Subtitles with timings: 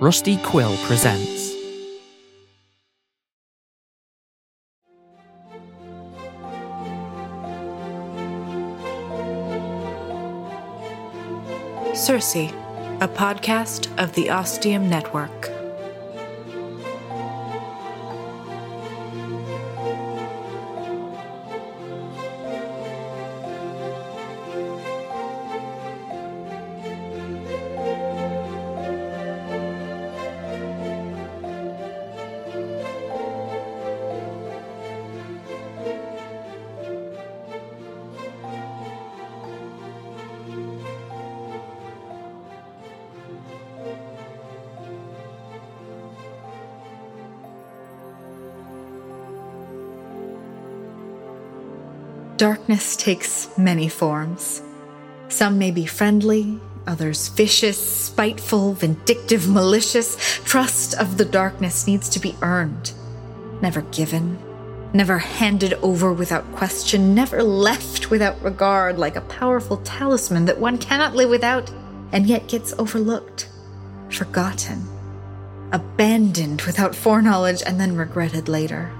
[0.00, 1.56] Rusty Quill presents.
[11.94, 15.57] Circe, a podcast of the Ostium Network.
[52.38, 54.62] Darkness takes many forms.
[55.28, 60.14] Some may be friendly, others vicious, spiteful, vindictive, malicious.
[60.44, 62.92] Trust of the darkness needs to be earned,
[63.60, 64.38] never given,
[64.92, 70.78] never handed over without question, never left without regard, like a powerful talisman that one
[70.78, 71.68] cannot live without
[72.12, 73.48] and yet gets overlooked,
[74.10, 74.86] forgotten,
[75.72, 78.92] abandoned without foreknowledge, and then regretted later.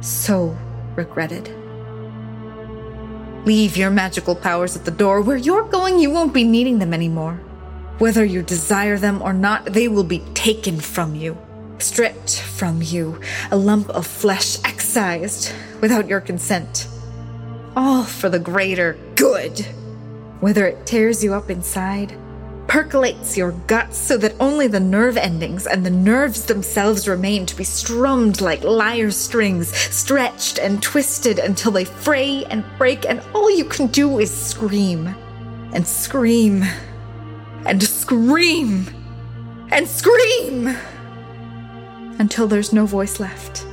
[0.00, 0.58] So
[0.96, 1.48] regretted.
[3.46, 5.20] Leave your magical powers at the door.
[5.20, 7.34] Where you're going, you won't be needing them anymore.
[7.98, 11.38] Whether you desire them or not, they will be taken from you,
[11.78, 13.20] stripped from you,
[13.52, 16.88] a lump of flesh excised without your consent.
[17.76, 19.60] All for the greater good.
[20.40, 22.18] Whether it tears you up inside,
[22.76, 27.56] percolates your guts so that only the nerve endings and the nerves themselves remain to
[27.56, 33.50] be strummed like lyre strings, stretched and twisted until they fray and break, and all
[33.50, 35.06] you can do is scream
[35.72, 36.62] and scream
[37.64, 38.86] and scream
[39.70, 40.76] and scream
[42.18, 43.66] until there's no voice left.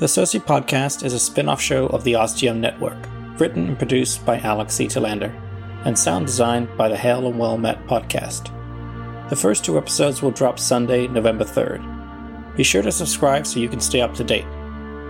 [0.00, 2.98] The Circe podcast is a spin off show of the Ostium Network
[3.40, 4.86] written and produced by Alex C.
[4.86, 5.34] Telander,
[5.84, 8.50] and sound designed by the Hail and Well Met podcast.
[9.30, 12.56] The first two episodes will drop Sunday, November 3rd.
[12.56, 14.46] Be sure to subscribe so you can stay up to date.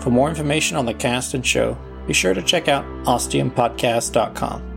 [0.00, 4.75] For more information on the cast and show, be sure to check out ostiumpodcast.com.